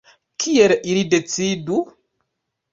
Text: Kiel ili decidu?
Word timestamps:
Kiel 0.43 0.73
ili 0.93 1.05
decidu? 1.13 1.81